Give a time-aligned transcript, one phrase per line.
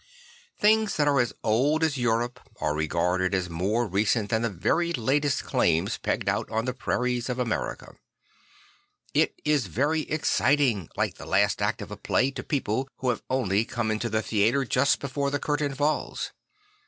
[0.59, 4.91] Things that are as old as Europe are regarded as more recent than the very
[4.93, 7.93] latest claims pegged out on the prairies of America,
[9.13, 13.21] It is very exciting; like the last act of a play to people who have
[13.29, 16.31] only come into the theatre just before the curtain falls.